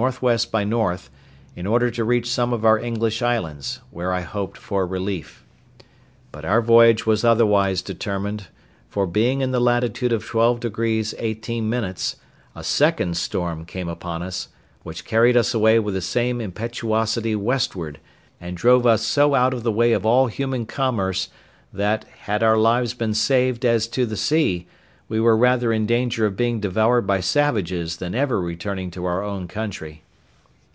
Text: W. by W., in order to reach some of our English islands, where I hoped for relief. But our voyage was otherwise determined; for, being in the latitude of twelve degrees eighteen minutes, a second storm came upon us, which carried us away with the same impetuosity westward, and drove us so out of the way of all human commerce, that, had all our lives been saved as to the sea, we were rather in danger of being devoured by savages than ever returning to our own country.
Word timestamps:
W. 0.00 0.38
by 0.50 0.64
W., 0.64 0.98
in 1.54 1.66
order 1.66 1.90
to 1.90 2.04
reach 2.04 2.26
some 2.30 2.54
of 2.54 2.64
our 2.64 2.78
English 2.78 3.20
islands, 3.20 3.80
where 3.90 4.14
I 4.14 4.22
hoped 4.22 4.56
for 4.56 4.86
relief. 4.86 5.44
But 6.32 6.42
our 6.46 6.62
voyage 6.62 7.04
was 7.04 7.22
otherwise 7.22 7.82
determined; 7.82 8.46
for, 8.88 9.06
being 9.06 9.42
in 9.42 9.50
the 9.50 9.60
latitude 9.60 10.10
of 10.14 10.24
twelve 10.24 10.58
degrees 10.58 11.14
eighteen 11.18 11.68
minutes, 11.68 12.16
a 12.56 12.64
second 12.64 13.18
storm 13.18 13.66
came 13.66 13.90
upon 13.90 14.22
us, 14.22 14.48
which 14.84 15.04
carried 15.04 15.36
us 15.36 15.52
away 15.52 15.78
with 15.78 15.92
the 15.92 16.00
same 16.00 16.40
impetuosity 16.40 17.36
westward, 17.36 18.00
and 18.40 18.56
drove 18.56 18.86
us 18.86 19.02
so 19.02 19.34
out 19.34 19.52
of 19.52 19.64
the 19.64 19.70
way 19.72 19.92
of 19.92 20.06
all 20.06 20.28
human 20.28 20.64
commerce, 20.64 21.28
that, 21.74 22.04
had 22.22 22.42
all 22.42 22.48
our 22.48 22.56
lives 22.56 22.94
been 22.94 23.12
saved 23.12 23.66
as 23.66 23.86
to 23.88 24.06
the 24.06 24.16
sea, 24.16 24.66
we 25.10 25.18
were 25.18 25.36
rather 25.36 25.72
in 25.72 25.86
danger 25.86 26.24
of 26.24 26.36
being 26.36 26.60
devoured 26.60 27.04
by 27.04 27.18
savages 27.18 27.96
than 27.96 28.14
ever 28.14 28.40
returning 28.40 28.92
to 28.92 29.04
our 29.04 29.24
own 29.24 29.48
country. 29.48 30.04